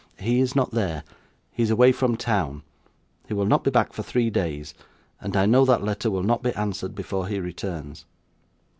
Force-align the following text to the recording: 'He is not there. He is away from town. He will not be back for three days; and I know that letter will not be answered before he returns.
'He 0.19 0.39
is 0.39 0.55
not 0.55 0.71
there. 0.71 1.03
He 1.51 1.61
is 1.61 1.69
away 1.69 1.91
from 1.91 2.17
town. 2.17 2.63
He 3.27 3.35
will 3.35 3.45
not 3.45 3.63
be 3.63 3.69
back 3.69 3.93
for 3.93 4.01
three 4.01 4.31
days; 4.31 4.73
and 5.19 5.37
I 5.37 5.45
know 5.45 5.63
that 5.63 5.83
letter 5.83 6.09
will 6.09 6.23
not 6.23 6.41
be 6.41 6.51
answered 6.55 6.95
before 6.95 7.27
he 7.27 7.39
returns. 7.39 8.05